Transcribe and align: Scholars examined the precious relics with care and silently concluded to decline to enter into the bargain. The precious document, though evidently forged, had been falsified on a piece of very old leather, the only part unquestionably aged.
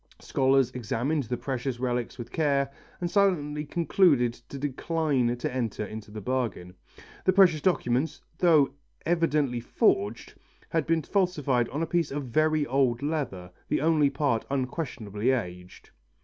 Scholars 0.19 0.71
examined 0.71 1.25
the 1.25 1.37
precious 1.37 1.79
relics 1.79 2.17
with 2.17 2.31
care 2.31 2.71
and 2.99 3.11
silently 3.11 3.63
concluded 3.63 4.33
to 4.33 4.57
decline 4.57 5.37
to 5.37 5.55
enter 5.55 5.85
into 5.85 6.09
the 6.09 6.19
bargain. 6.19 6.73
The 7.25 7.33
precious 7.33 7.61
document, 7.61 8.19
though 8.39 8.73
evidently 9.05 9.59
forged, 9.59 10.33
had 10.69 10.87
been 10.87 11.03
falsified 11.03 11.69
on 11.69 11.83
a 11.83 11.85
piece 11.85 12.09
of 12.09 12.23
very 12.25 12.65
old 12.65 13.03
leather, 13.03 13.51
the 13.69 13.81
only 13.81 14.09
part 14.09 14.43
unquestionably 14.49 15.29
aged. 15.29 15.91